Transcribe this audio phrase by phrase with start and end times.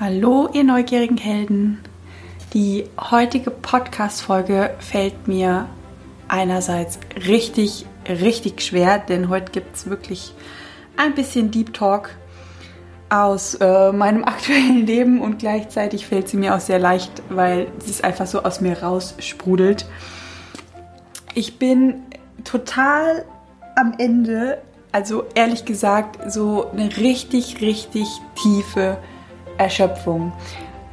[0.00, 1.80] Hallo, ihr neugierigen Helden.
[2.54, 5.68] Die heutige Podcast-Folge fällt mir
[6.28, 10.32] einerseits richtig, richtig schwer, denn heute gibt es wirklich
[10.96, 12.10] ein bisschen Deep Talk
[13.08, 17.90] aus äh, meinem aktuellen Leben und gleichzeitig fällt sie mir auch sehr leicht, weil sie
[17.90, 19.84] es einfach so aus mir raussprudelt.
[21.34, 22.04] Ich bin
[22.44, 23.24] total
[23.74, 24.62] am Ende,
[24.92, 28.06] also ehrlich gesagt, so eine richtig, richtig
[28.40, 28.98] tiefe
[29.58, 30.32] Erschöpfung.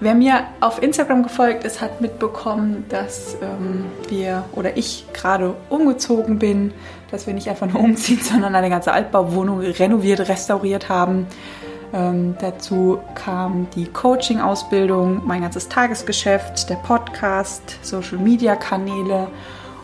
[0.02, 6.38] Wer mir auf Instagram gefolgt ist, hat mitbekommen, dass ähm, wir oder ich gerade umgezogen
[6.38, 6.74] bin,
[7.12, 11.28] dass wir nicht einfach nur umziehen, sondern eine ganze Altbauwohnung renoviert, restauriert haben.
[11.94, 19.28] Ähm, dazu kam die Coaching-Ausbildung, mein ganzes Tagesgeschäft, der Podcast, Social-Media-Kanäle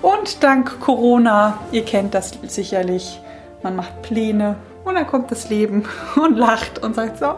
[0.02, 3.22] und dank Corona, ihr kennt das sicherlich,
[3.63, 5.86] man macht Pläne und dann kommt das Leben
[6.22, 7.36] und lacht und sagt so,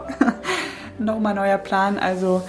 [1.00, 1.98] nochmal neuer Plan.
[1.98, 2.42] Also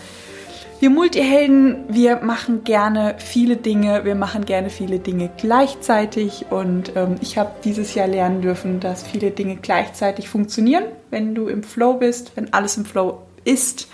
[0.80, 6.46] wir Multihelden, wir machen gerne viele Dinge, wir machen gerne viele Dinge gleichzeitig.
[6.50, 11.48] Und ähm, ich habe dieses Jahr lernen dürfen, dass viele Dinge gleichzeitig funktionieren, wenn du
[11.48, 13.88] im Flow bist, wenn alles im Flow ist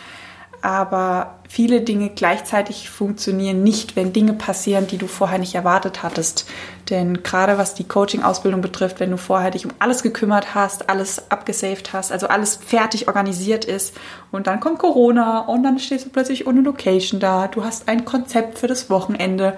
[0.63, 6.47] aber viele Dinge gleichzeitig funktionieren nicht, wenn Dinge passieren, die du vorher nicht erwartet hattest.
[6.91, 11.31] Denn gerade was die Coaching-Ausbildung betrifft, wenn du vorher dich um alles gekümmert hast, alles
[11.31, 13.97] abgesaved hast, also alles fertig organisiert ist
[14.31, 18.05] und dann kommt Corona und dann stehst du plötzlich ohne Location da, du hast ein
[18.05, 19.57] Konzept für das Wochenende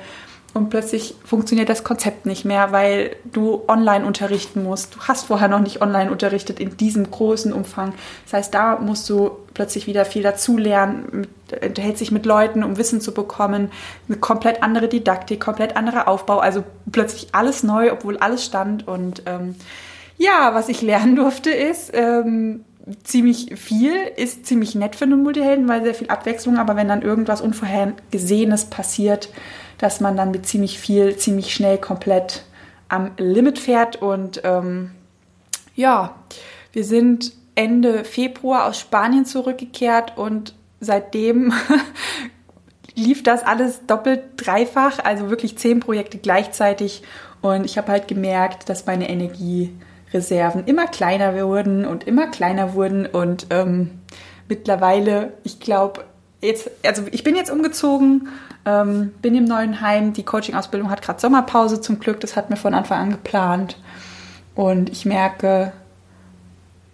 [0.54, 4.94] und plötzlich funktioniert das Konzept nicht mehr, weil du online unterrichten musst.
[4.94, 7.94] Du hast vorher noch nicht online unterrichtet in diesem großen Umfang.
[8.24, 13.00] Das heißt, da musst du plötzlich wieder viel dazulernen, unterhält sich mit Leuten, um Wissen
[13.00, 13.70] zu bekommen,
[14.08, 18.86] eine komplett andere Didaktik, komplett anderer Aufbau, also plötzlich alles neu, obwohl alles stand.
[18.86, 19.54] Und ähm,
[20.18, 22.66] ja, was ich lernen durfte, ist ähm,
[23.04, 27.00] ziemlich viel, ist ziemlich nett für einen Multihelden, weil sehr viel Abwechslung, aber wenn dann
[27.00, 29.30] irgendwas Unvorhergesehenes passiert,
[29.82, 32.44] dass man dann mit ziemlich viel, ziemlich schnell komplett
[32.88, 34.00] am Limit fährt.
[34.00, 34.92] Und ähm,
[35.74, 36.14] ja,
[36.72, 41.52] wir sind Ende Februar aus Spanien zurückgekehrt und seitdem
[42.94, 47.02] lief das alles doppelt, dreifach, also wirklich zehn Projekte gleichzeitig.
[47.40, 53.06] Und ich habe halt gemerkt, dass meine Energiereserven immer kleiner wurden und immer kleiner wurden.
[53.06, 53.90] Und ähm,
[54.48, 56.04] mittlerweile, ich glaube,
[56.40, 58.28] jetzt, also ich bin jetzt umgezogen
[58.64, 60.12] ähm, bin im neuen Heim.
[60.12, 62.20] Die Coaching-Ausbildung hat gerade Sommerpause zum Glück.
[62.20, 63.78] Das hat mir von Anfang an geplant.
[64.54, 65.72] Und ich merke,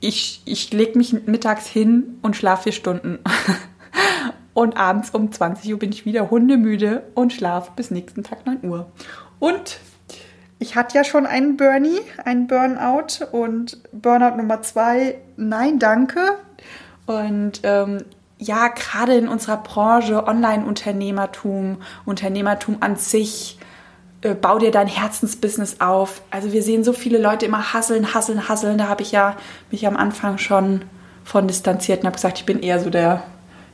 [0.01, 3.19] ich, ich lege mich mittags hin und schlafe vier Stunden.
[4.55, 8.65] und abends um 20 Uhr bin ich wieder hundemüde und schlafe bis nächsten Tag 9
[8.65, 8.87] Uhr.
[9.39, 9.79] Und
[10.59, 16.39] ich hatte ja schon einen Burnie, einen Burnout und Burnout Nummer zwei, nein, danke.
[17.07, 18.05] Und ähm,
[18.39, 23.59] ja, gerade in unserer Branche, Online-Unternehmertum, Unternehmertum an sich,
[24.23, 26.23] äh, bau dir dein Herzensbusiness auf.
[26.31, 28.79] Also wir sehen so viele Leute immer hasseln, hasseln, hasseln.
[28.79, 29.37] Da habe ich ja
[29.71, 30.83] mich am Anfang schon
[31.25, 33.25] von distanziert und habe gesagt, ich bin eher so der,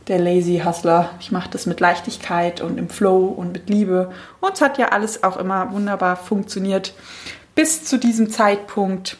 [0.08, 1.10] der lazy Hustler.
[1.20, 4.10] Ich mache das mit Leichtigkeit und im Flow und mit Liebe.
[4.41, 6.94] Und es hat ja alles auch immer wunderbar funktioniert.
[7.54, 9.19] Bis zu diesem Zeitpunkt,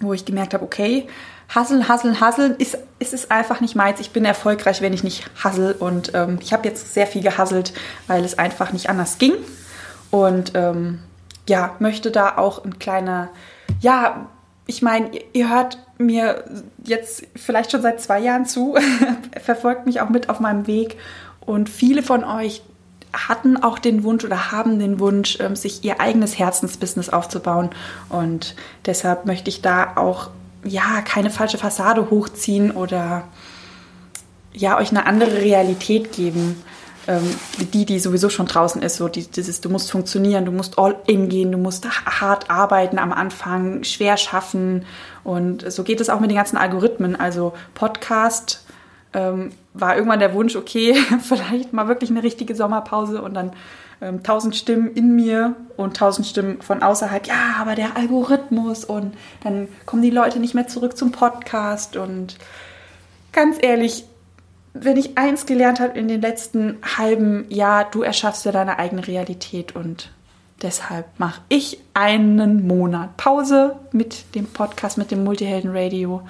[0.00, 1.08] wo ich gemerkt habe, okay,
[1.48, 4.00] Hasseln, Hasseln, Hasseln ist, ist es einfach nicht meins.
[4.00, 5.72] Ich bin erfolgreich, wenn ich nicht hassel.
[5.72, 7.72] Und ähm, ich habe jetzt sehr viel gehasselt,
[8.06, 9.34] weil es einfach nicht anders ging.
[10.10, 11.00] Und ähm,
[11.48, 13.28] ja, möchte da auch ein kleiner,
[13.80, 14.26] ja,
[14.66, 16.44] ich meine, ihr hört mir
[16.82, 18.76] jetzt vielleicht schon seit zwei Jahren zu,
[19.42, 20.96] verfolgt mich auch mit auf meinem Weg.
[21.40, 22.62] Und viele von euch
[23.12, 27.70] hatten auch den Wunsch oder haben den Wunsch, ähm, sich ihr eigenes Herzensbusiness aufzubauen.
[28.08, 30.30] Und deshalb möchte ich da auch
[30.66, 33.24] ja, keine falsche Fassade hochziehen oder
[34.52, 36.62] ja, euch eine andere Realität geben,
[37.06, 37.22] ähm,
[37.72, 38.96] die, die sowieso schon draußen ist.
[38.96, 43.12] So dieses, du musst funktionieren, du musst all in gehen, du musst hart arbeiten am
[43.12, 44.84] Anfang, schwer schaffen.
[45.24, 47.16] Und so geht es auch mit den ganzen Algorithmen.
[47.16, 48.64] Also Podcast
[49.12, 53.52] ähm, war irgendwann der Wunsch, okay, vielleicht mal wirklich eine richtige Sommerpause und dann
[54.00, 57.26] ähm, tausend Stimmen in mir und tausend Stimmen von außerhalb.
[57.26, 61.96] Ja, aber der Algorithmus und dann kommen die Leute nicht mehr zurück zum Podcast.
[61.96, 62.36] Und
[63.32, 64.04] ganz ehrlich,
[64.74, 69.06] wenn ich eins gelernt habe in den letzten halben Jahr, du erschaffst ja deine eigene
[69.06, 70.10] Realität und
[70.62, 76.22] deshalb mache ich einen Monat Pause mit dem Podcast, mit dem Multihelden Radio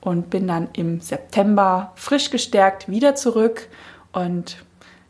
[0.00, 3.68] und bin dann im September frisch gestärkt wieder zurück
[4.12, 4.58] und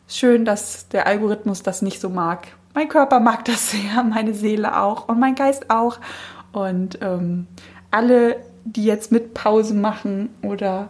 [0.08, 2.48] schön, dass der Algorithmus das nicht so mag.
[2.74, 5.98] Mein Körper mag das sehr, meine Seele auch und mein Geist auch.
[6.52, 7.46] Und ähm,
[7.90, 10.88] alle, die jetzt mit Pause machen oder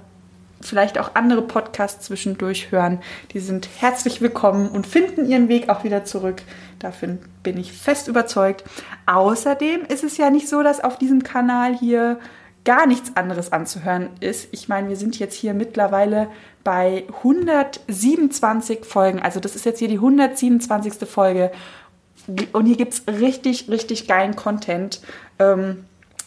[0.60, 3.00] vielleicht auch andere Podcasts zwischendurch hören,
[3.32, 6.42] die sind herzlich willkommen und finden ihren Weg auch wieder zurück.
[6.78, 8.64] Davon bin ich fest überzeugt.
[9.06, 12.18] Außerdem ist es ja nicht so, dass auf diesem Kanal hier
[12.66, 14.48] gar nichts anderes anzuhören ist.
[14.52, 16.28] Ich meine, wir sind jetzt hier mittlerweile
[16.64, 19.22] bei 127 Folgen.
[19.22, 21.08] Also das ist jetzt hier die 127.
[21.08, 21.52] Folge.
[22.52, 25.00] Und hier gibt es richtig, richtig geilen Content.
[25.38, 25.84] Ähm,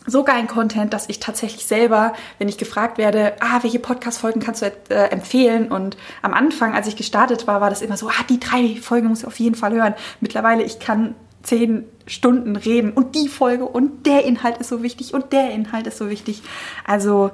[0.08, 4.62] so geilen Content, dass ich tatsächlich selber, wenn ich gefragt werde, ah, welche Podcast-Folgen kannst
[4.62, 5.70] du äh, empfehlen?
[5.70, 9.10] Und am Anfang, als ich gestartet war, war das immer so, ah, die drei Folgen
[9.10, 9.94] muss ich auf jeden Fall hören.
[10.22, 15.14] Mittlerweile, ich kann zehn Stunden reden und die Folge und der Inhalt ist so wichtig
[15.14, 16.42] und der Inhalt ist so wichtig.
[16.86, 17.32] Also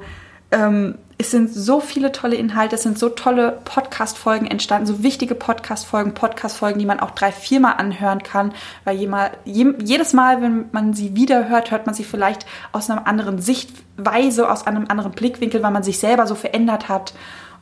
[0.52, 5.34] ähm, es sind so viele tolle Inhalte, es sind so tolle Podcast-Folgen entstanden, so wichtige
[5.34, 8.54] Podcast-Folgen, Podcast-Folgen, die man auch drei, viermal anhören kann,
[8.84, 8.98] weil
[9.46, 14.52] jedes Mal, wenn man sie wieder hört, hört man sie vielleicht aus einer anderen Sichtweise,
[14.52, 17.14] aus einem anderen Blickwinkel, weil man sich selber so verändert hat.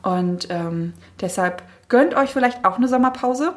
[0.02, 3.54] Und ähm, deshalb gönnt euch vielleicht auch eine Sommerpause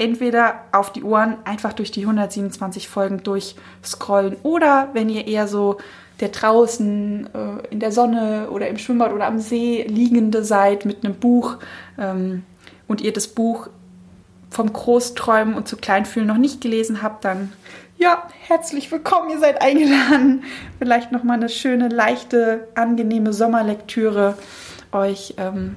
[0.00, 5.76] entweder auf die Ohren einfach durch die 127 Folgen durchscrollen oder wenn ihr eher so
[6.20, 11.04] der draußen äh, in der Sonne oder im Schwimmbad oder am See liegende seid mit
[11.04, 11.58] einem Buch
[11.98, 12.44] ähm,
[12.88, 13.68] und ihr das Buch
[14.50, 17.52] vom Großträumen und zu Kleinfühlen noch nicht gelesen habt, dann
[17.98, 20.44] ja, herzlich willkommen, ihr seid eingeladen.
[20.78, 24.38] Vielleicht nochmal eine schöne, leichte, angenehme Sommerlektüre
[24.92, 25.76] euch ähm,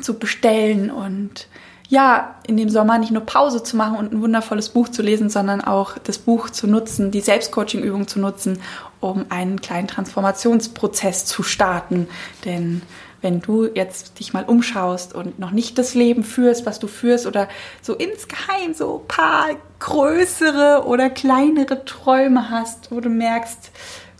[0.00, 1.46] zu bestellen und
[1.88, 5.28] ja, in dem Sommer nicht nur Pause zu machen und ein wundervolles Buch zu lesen,
[5.28, 8.60] sondern auch das Buch zu nutzen, die Selbstcoaching-Übung zu nutzen,
[9.00, 12.08] um einen kleinen Transformationsprozess zu starten.
[12.44, 12.82] Denn
[13.20, 17.26] wenn du jetzt dich mal umschaust und noch nicht das Leben führst, was du führst,
[17.26, 17.48] oder
[17.80, 19.46] so insgeheim so ein paar
[19.78, 23.70] größere oder kleinere Träume hast, wo du merkst,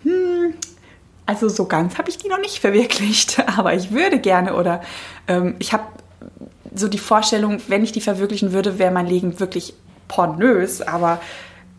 [0.03, 0.55] hm,
[1.27, 4.83] also so ganz habe ich die noch nicht verwirklicht, aber ich würde gerne oder
[5.29, 5.85] ähm, ich habe
[6.75, 9.75] so die Vorstellung, wenn ich die verwirklichen würde, wäre mein Leben wirklich
[10.09, 11.21] pornös, aber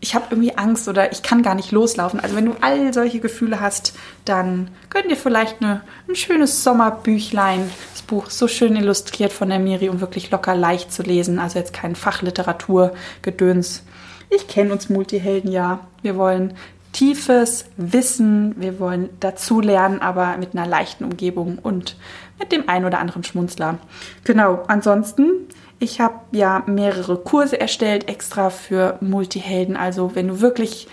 [0.00, 2.20] ich habe irgendwie Angst oder ich kann gar nicht loslaufen.
[2.20, 3.94] Also wenn du all solche Gefühle hast,
[4.24, 7.70] dann gönn dir vielleicht eine, ein schönes Sommerbüchlein.
[7.92, 11.38] Das Buch ist so schön illustriert von der Miri und wirklich locker leicht zu lesen.
[11.38, 13.84] Also jetzt kein Fachliteraturgedöns.
[14.28, 15.80] Ich kenne uns Multihelden ja.
[16.02, 16.54] Wir wollen
[16.96, 21.96] tiefes Wissen, wir wollen dazulernen, aber mit einer leichten Umgebung und
[22.38, 23.76] mit dem einen oder anderen Schmunzler.
[24.24, 25.30] Genau, ansonsten,
[25.78, 29.76] ich habe ja mehrere Kurse erstellt, extra für Multihelden.
[29.76, 30.88] Also wenn du wirklich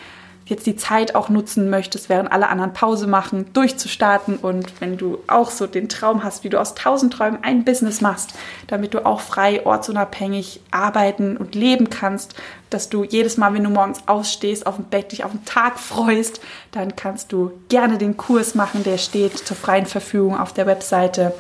[0.53, 5.19] jetzt die Zeit auch nutzen möchtest, während alle anderen Pause machen, durchzustarten und wenn du
[5.27, 8.33] auch so den Traum hast, wie du aus tausend Träumen ein Business machst,
[8.67, 12.35] damit du auch frei, ortsunabhängig arbeiten und leben kannst,
[12.69, 15.79] dass du jedes Mal, wenn du morgens ausstehst, auf dem Bett dich auf den Tag
[15.79, 16.41] freust,
[16.71, 21.33] dann kannst du gerne den Kurs machen, der steht zur freien Verfügung auf der Webseite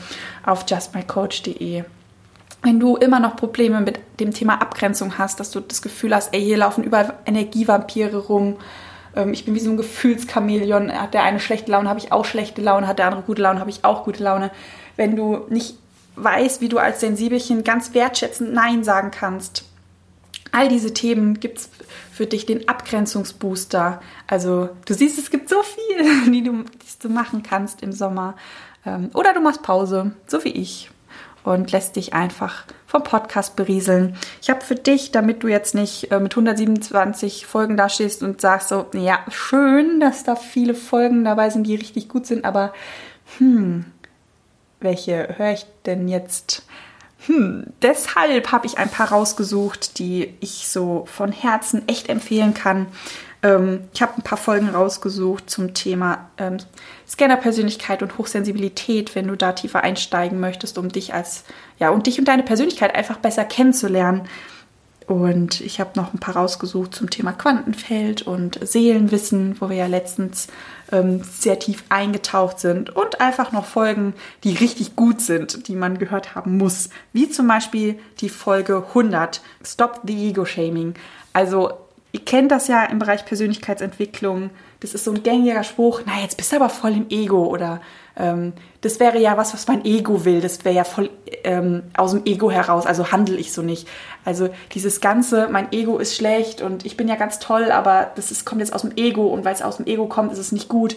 [0.45, 1.83] auf justmycoach.de
[2.63, 6.33] wenn du immer noch Probleme mit dem Thema Abgrenzung hast, dass du das Gefühl hast,
[6.33, 8.55] ey, hier laufen überall Energievampire rum,
[9.31, 10.91] ich bin wie so ein Gefühlschamäleon.
[10.91, 12.87] Hat der eine schlechte Laune, habe ich auch schlechte Laune.
[12.87, 14.51] Hat der andere gute Laune, habe ich auch gute Laune.
[14.95, 15.77] Wenn du nicht
[16.15, 19.65] weißt, wie du als Sensibelchen ganz wertschätzend Nein sagen kannst,
[20.51, 21.69] all diese Themen gibt es
[22.11, 24.01] für dich den Abgrenzungsbooster.
[24.27, 28.35] Also du siehst, es gibt so viel, die du, die du machen kannst im Sommer.
[28.85, 30.91] Ähm, oder du machst Pause, so wie ich
[31.43, 34.15] und lässt dich einfach vom Podcast berieseln.
[34.41, 38.39] Ich habe für dich, damit du jetzt nicht äh, mit 127 Folgen da stehst und
[38.41, 42.73] sagst so, ja, schön, dass da viele Folgen dabei sind, die richtig gut sind, aber
[43.37, 43.85] hm,
[44.79, 46.63] welche höre ich denn jetzt?
[47.25, 52.87] Hm, deshalb habe ich ein paar rausgesucht, die ich so von Herzen echt empfehlen kann.
[53.43, 56.57] Ähm, ich habe ein paar Folgen rausgesucht zum Thema ähm,
[57.07, 61.43] Scanner-Persönlichkeit und Hochsensibilität, wenn du da tiefer einsteigen möchtest, um dich als,
[61.77, 64.27] ja, und dich und deine Persönlichkeit einfach besser kennenzulernen.
[65.05, 69.87] Und ich habe noch ein paar rausgesucht zum Thema Quantenfeld und Seelenwissen, wo wir ja
[69.87, 70.47] letztens
[70.93, 72.95] ähm, sehr tief eingetaucht sind.
[72.95, 74.13] Und einfach noch Folgen,
[74.45, 76.89] die richtig gut sind, die man gehört haben muss.
[77.11, 80.93] Wie zum Beispiel die Folge 100, Stop the Ego Shaming.
[81.33, 81.82] Also
[82.15, 84.51] Ihr kennt das ja im Bereich Persönlichkeitsentwicklung.
[84.81, 87.81] Das ist so ein gängiger Spruch, na, jetzt bist du aber voll im Ego oder
[88.15, 90.39] ähm, das wäre ja was, was mein Ego will.
[90.39, 91.09] Das wäre ja voll
[91.43, 93.87] ähm, aus dem Ego heraus, also handle ich so nicht.
[94.25, 98.29] Also dieses Ganze, mein Ego ist schlecht und ich bin ja ganz toll, aber das
[98.29, 100.51] ist, kommt jetzt aus dem Ego und weil es aus dem Ego kommt, ist es
[100.51, 100.95] nicht gut.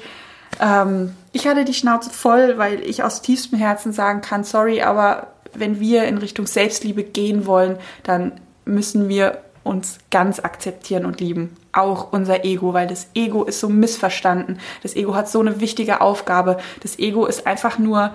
[0.60, 5.28] Ähm, ich hatte die Schnauze voll, weil ich aus tiefstem Herzen sagen kann, sorry, aber
[5.54, 8.32] wenn wir in Richtung Selbstliebe gehen wollen, dann
[8.66, 11.56] müssen wir uns ganz akzeptieren und lieben.
[11.72, 14.58] Auch unser Ego, weil das Ego ist so missverstanden.
[14.82, 16.58] Das Ego hat so eine wichtige Aufgabe.
[16.82, 18.12] Das Ego ist einfach nur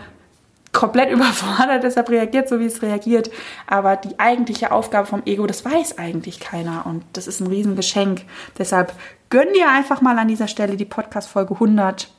[0.71, 3.29] komplett überfordert, deshalb reagiert so, wie es reagiert.
[3.67, 8.23] Aber die eigentliche Aufgabe vom Ego, das weiß eigentlich keiner und das ist ein Riesengeschenk.
[8.57, 8.93] Deshalb
[9.29, 12.11] gönn dir einfach mal an dieser Stelle die Podcast-Folge 100.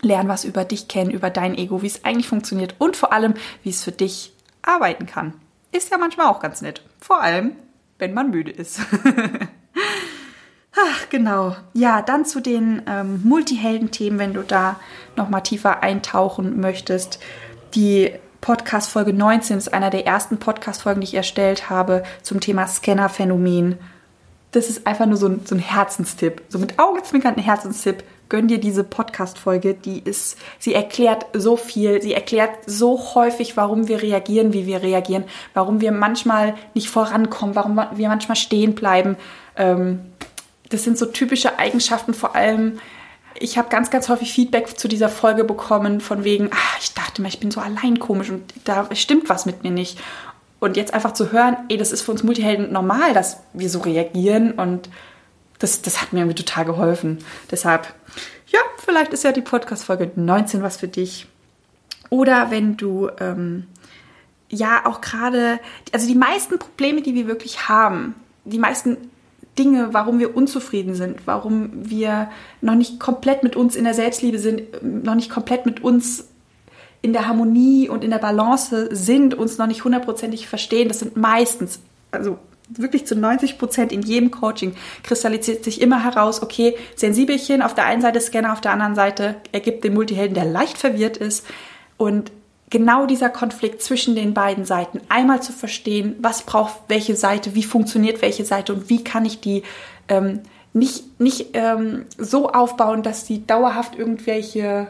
[0.00, 3.34] Lern was über dich kennen, über dein Ego, wie es eigentlich funktioniert und vor allem,
[3.64, 4.32] wie es für dich
[4.62, 5.34] arbeiten kann.
[5.72, 6.82] Ist ja manchmal auch ganz nett.
[7.00, 7.52] Vor allem,
[7.98, 8.80] wenn man müde ist.
[10.76, 11.56] Ach, genau.
[11.72, 14.78] Ja, dann zu den ähm, Multihelden-Themen, wenn du da
[15.16, 17.18] nochmal tiefer eintauchen möchtest.
[17.74, 22.66] Die Podcast Folge 19 ist einer der ersten Podcast-Folgen, die ich erstellt habe zum Thema
[22.66, 23.78] Scanner-Phänomen.
[24.52, 26.42] Das ist einfach nur so ein, so ein Herzenstipp.
[26.48, 28.04] So mit augenzwinkernden Herzenstipp.
[28.28, 29.74] Gönn dir diese Podcast-Folge.
[29.74, 32.02] Die ist, sie erklärt so viel.
[32.02, 35.24] Sie erklärt so häufig, warum wir reagieren, wie wir reagieren.
[35.54, 37.54] Warum wir manchmal nicht vorankommen.
[37.54, 39.16] Warum wir manchmal stehen bleiben.
[39.56, 40.00] Ähm,
[40.68, 42.78] das sind so typische Eigenschaften, vor allem
[43.40, 47.22] ich habe ganz, ganz häufig Feedback zu dieser Folge bekommen, von wegen, ach, ich dachte
[47.22, 49.98] mal, ich bin so allein komisch und da stimmt was mit mir nicht.
[50.60, 53.80] Und jetzt einfach zu hören, ey, das ist für uns Multihelden normal, dass wir so
[53.80, 54.88] reagieren und
[55.58, 57.18] das, das hat mir irgendwie total geholfen.
[57.50, 57.92] Deshalb,
[58.48, 61.26] ja, vielleicht ist ja die Podcast-Folge 19 was für dich.
[62.10, 63.66] Oder wenn du, ähm,
[64.48, 65.60] ja, auch gerade,
[65.92, 68.96] also die meisten Probleme, die wir wirklich haben, die meisten
[69.58, 74.38] Dinge, warum wir unzufrieden sind, warum wir noch nicht komplett mit uns in der Selbstliebe
[74.38, 76.28] sind, noch nicht komplett mit uns
[77.02, 80.88] in der Harmonie und in der Balance sind, uns noch nicht hundertprozentig verstehen.
[80.88, 82.38] Das sind meistens, also
[82.68, 87.86] wirklich zu 90 Prozent in jedem Coaching kristallisiert sich immer heraus, okay, Sensibelchen auf der
[87.86, 91.46] einen Seite Scanner, auf der anderen Seite ergibt den Multihelden, der leicht verwirrt ist.
[91.96, 92.30] Und
[92.70, 97.62] genau dieser Konflikt zwischen den beiden Seiten einmal zu verstehen, was braucht welche Seite, wie
[97.62, 99.62] funktioniert welche Seite und wie kann ich die
[100.08, 100.40] ähm,
[100.72, 104.88] nicht, nicht ähm, so aufbauen, dass sie dauerhaft irgendwelche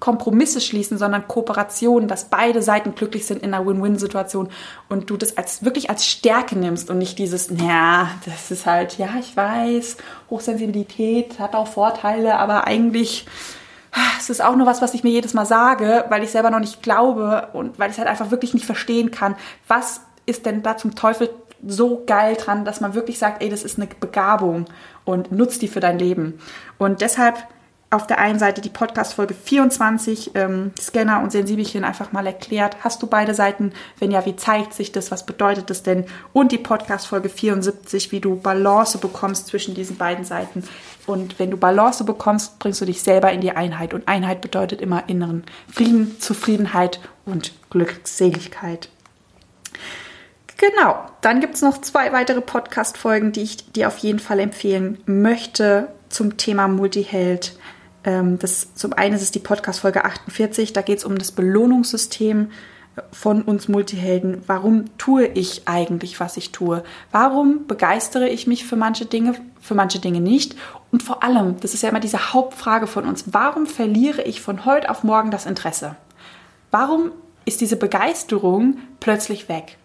[0.00, 4.48] Kompromisse schließen, sondern Kooperation, dass beide Seiten glücklich sind in einer Win-Win-Situation
[4.88, 8.98] und du das als wirklich als Stärke nimmst und nicht dieses, ja, das ist halt,
[8.98, 9.96] ja, ich weiß,
[10.30, 13.26] Hochsensibilität hat auch Vorteile, aber eigentlich
[14.18, 16.60] es ist auch nur was, was ich mir jedes Mal sage, weil ich selber noch
[16.60, 19.34] nicht glaube und weil ich es halt einfach wirklich nicht verstehen kann.
[19.66, 21.30] Was ist denn da zum Teufel
[21.66, 24.66] so geil dran, dass man wirklich sagt, ey, das ist eine Begabung
[25.04, 26.38] und nutzt die für dein Leben.
[26.76, 27.36] Und deshalb
[27.90, 32.76] auf der einen Seite die Podcast-Folge 24, ähm, Scanner und Sensibelchen einfach mal erklärt.
[32.84, 33.72] Hast du beide Seiten?
[33.98, 35.10] Wenn ja, wie zeigt sich das?
[35.10, 36.04] Was bedeutet das denn?
[36.34, 40.64] Und die Podcast-Folge 74, wie du Balance bekommst zwischen diesen beiden Seiten.
[41.06, 43.94] Und wenn du Balance bekommst, bringst du dich selber in die Einheit.
[43.94, 48.90] Und Einheit bedeutet immer inneren Frieden, Zufriedenheit und Glückseligkeit.
[50.58, 54.98] Genau, dann gibt es noch zwei weitere Podcast-Folgen, die ich dir auf jeden Fall empfehlen
[55.06, 57.56] möchte zum Thema Multiheld.
[58.04, 62.50] Ähm, das, zum einen ist es die Podcast-Folge 48, da geht es um das Belohnungssystem
[63.12, 64.42] von uns Multihelden.
[64.46, 66.82] Warum tue ich eigentlich, was ich tue?
[67.12, 70.56] Warum begeistere ich mich für manche Dinge, für manche Dinge nicht?
[70.90, 74.64] Und vor allem, das ist ja immer diese Hauptfrage von uns, warum verliere ich von
[74.64, 75.96] heute auf morgen das Interesse?
[76.70, 77.12] Warum
[77.44, 79.78] ist diese Begeisterung plötzlich weg?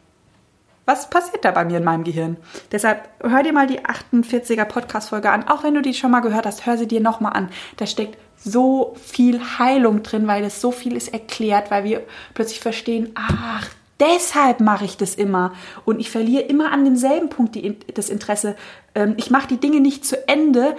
[0.86, 2.38] Was passiert da bei mir in meinem Gehirn?
[2.72, 5.48] Deshalb hör dir mal die 48er Podcast-Folge an.
[5.48, 7.50] Auch wenn du die schon mal gehört hast, hör sie dir nochmal an.
[7.78, 12.60] Da steckt so viel Heilung drin, weil es so viel ist erklärt, weil wir plötzlich
[12.60, 13.70] verstehen, ach,
[14.02, 15.54] deshalb mache ich das immer.
[15.86, 18.58] Und ich verliere immer an demselben Punkt die, das Interesse.
[18.94, 20.76] Ähm, ich mache die Dinge nicht zu Ende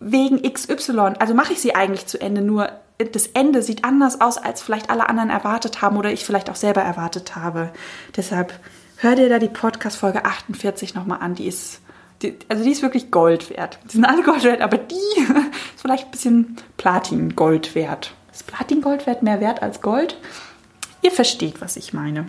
[0.00, 1.14] wegen XY.
[1.20, 4.90] Also mache ich sie eigentlich zu Ende, nur das Ende sieht anders aus, als vielleicht
[4.90, 7.70] alle anderen erwartet haben oder ich vielleicht auch selber erwartet habe.
[8.16, 8.52] Deshalb
[8.96, 11.34] hör dir da die Podcast-Folge 48 nochmal an.
[11.34, 11.80] Die ist,
[12.22, 13.78] die, also die ist wirklich Gold wert.
[13.84, 14.94] Die sind alle Gold wert, aber die
[15.74, 18.14] ist vielleicht ein bisschen Platin-Gold wert.
[18.32, 20.16] Ist Platin-Gold wert mehr wert als Gold?
[21.02, 22.26] Ihr versteht, was ich meine.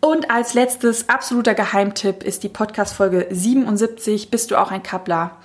[0.00, 4.30] Und als letztes absoluter Geheimtipp ist die Podcast-Folge 77.
[4.30, 5.36] Bist du auch ein Kappler?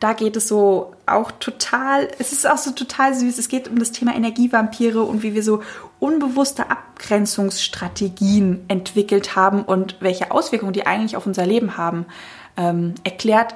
[0.00, 3.38] Da geht es so auch total, es ist auch so total süß.
[3.38, 5.62] Es geht um das Thema Energievampire und wie wir so
[6.00, 12.06] unbewusste Abgrenzungsstrategien entwickelt haben und welche Auswirkungen die eigentlich auf unser Leben haben.
[12.56, 13.54] Ähm, erklärt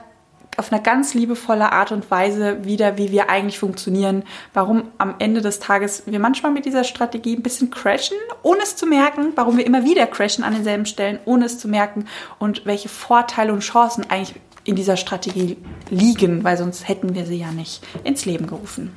[0.59, 5.41] auf eine ganz liebevolle Art und Weise wieder, wie wir eigentlich funktionieren, warum am Ende
[5.41, 9.57] des Tages wir manchmal mit dieser Strategie ein bisschen crashen, ohne es zu merken, warum
[9.57, 12.07] wir immer wieder crashen an denselben Stellen, ohne es zu merken
[12.41, 14.35] und welche Vorteile und Chancen eigentlich
[14.69, 15.57] in dieser Strategie
[15.89, 18.95] liegen, weil sonst hätten wir sie ja nicht ins Leben gerufen.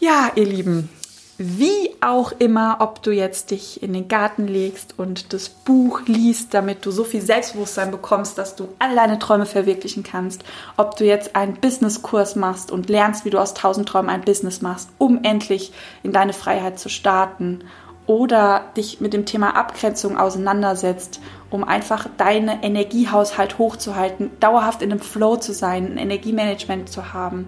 [0.00, 0.88] Ja, ihr Lieben,
[1.36, 6.54] Wie auch immer, ob du jetzt dich in den Garten legst und das Buch liest,
[6.54, 10.44] damit du so viel Selbstbewusstsein bekommst, dass du all deine Träume verwirklichen kannst,
[10.76, 14.62] ob du jetzt einen Businesskurs machst und lernst, wie du aus tausend Träumen ein Business
[14.62, 15.72] machst, um endlich
[16.04, 17.64] in deine Freiheit zu starten
[18.06, 21.20] oder dich mit dem Thema Abgrenzung auseinandersetzt,
[21.50, 27.46] um einfach deinen Energiehaushalt hochzuhalten, dauerhaft in einem Flow zu sein, ein Energiemanagement zu haben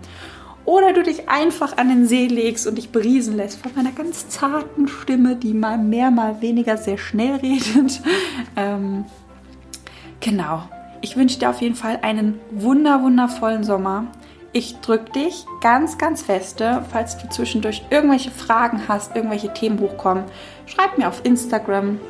[0.67, 4.29] oder du dich einfach an den See legst und dich beriesen lässt von meiner ganz
[4.29, 8.03] zarten Stimme, die mal mehr, mal weniger sehr schnell redet.
[8.59, 9.05] Ähm,
[10.21, 10.63] genau.
[11.03, 14.07] Ich wünsche dir auf jeden Fall einen wunder, wundervollen Sommer.
[14.57, 16.83] Ich drücke dich ganz, ganz feste.
[16.91, 20.25] Falls du zwischendurch irgendwelche Fragen hast, irgendwelche Themen hochkommen,
[20.65, 22.01] schreib mir auf Instagram.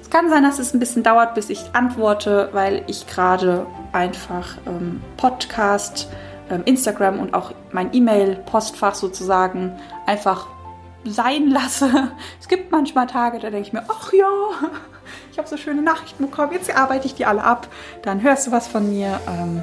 [0.00, 4.56] Es kann sein, dass es ein bisschen dauert, bis ich antworte, weil ich gerade einfach
[4.66, 6.08] ähm, Podcast
[6.48, 10.46] ähm, Instagram und auch mein E-Mail-Postfach sozusagen einfach
[11.04, 12.10] sein lasse.
[12.40, 14.30] Es gibt manchmal Tage, da denke ich mir, ach ja,
[15.30, 17.68] ich habe so schöne Nachrichten bekommen, jetzt arbeite ich die alle ab,
[18.00, 19.20] dann hörst du was von mir.
[19.28, 19.62] Ähm,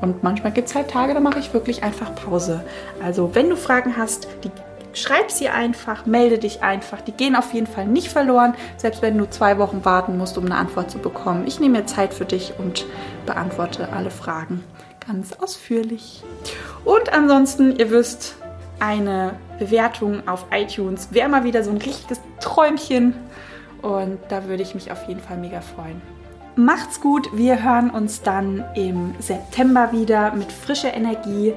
[0.00, 2.64] und manchmal gibt es halt Tage, da mache ich wirklich einfach Pause.
[3.02, 4.50] Also wenn du Fragen hast, die
[4.92, 7.00] schreib sie einfach, melde dich einfach.
[7.00, 10.46] Die gehen auf jeden Fall nicht verloren, selbst wenn du zwei Wochen warten musst, um
[10.46, 11.46] eine Antwort zu bekommen.
[11.46, 12.86] Ich nehme mir Zeit für dich und
[13.26, 14.64] beantworte alle Fragen
[15.06, 16.22] ganz ausführlich.
[16.84, 18.36] Und ansonsten, ihr wisst,
[18.78, 23.14] eine Bewertung auf iTunes wäre mal wieder so ein richtiges Träumchen.
[23.82, 26.00] Und da würde ich mich auf jeden Fall mega freuen.
[26.58, 31.54] Macht's gut, wir hören uns dann im September wieder mit frischer Energie.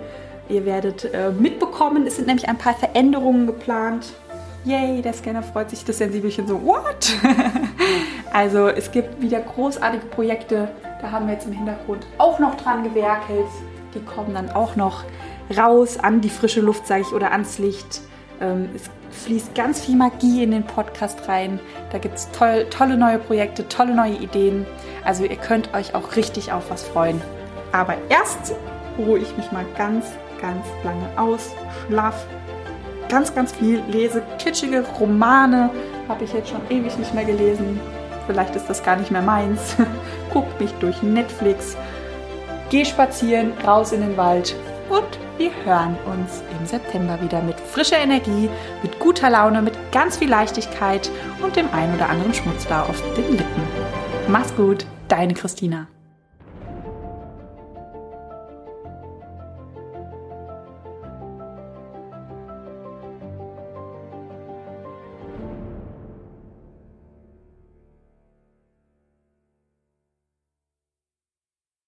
[0.48, 4.14] Ihr werdet äh, mitbekommen, es sind nämlich ein paar Veränderungen geplant.
[4.64, 7.16] Yay, der Scanner freut sich, das Sensibelchen so, what?
[8.32, 10.68] also es gibt wieder großartige Projekte,
[11.02, 13.48] da haben wir jetzt im Hintergrund auch noch dran gewerkelt.
[13.96, 15.04] Die kommen dann auch noch
[15.58, 18.02] raus an die frische Luft, sage ich, oder ans Licht.
[18.40, 21.60] Ähm, es fließt ganz viel Magie in den Podcast rein.
[21.92, 24.66] Da gibt es toll, tolle neue Projekte, tolle neue Ideen.
[25.04, 27.22] Also ihr könnt euch auch richtig auf was freuen.
[27.72, 28.54] Aber erst
[28.98, 30.06] ruhe ich mich mal ganz,
[30.42, 31.52] ganz lange aus,
[31.88, 32.26] schlaf
[33.10, 35.70] ganz, ganz viel, lese kitschige Romane,
[36.08, 37.80] habe ich jetzt schon ewig nicht mehr gelesen
[38.28, 39.76] vielleicht ist das gar nicht mehr meins.
[40.34, 41.76] Guck mich durch Netflix,
[42.70, 44.56] geh spazieren, raus in den Wald
[44.90, 48.50] und wir hören uns im September wieder mit frischer Energie,
[48.84, 51.10] mit guter Laune, mit ganz viel Leichtigkeit
[51.42, 53.71] und dem ein oder anderen Schmutz da auf den Lippen.
[54.32, 55.90] Mach's gut, deine Christina.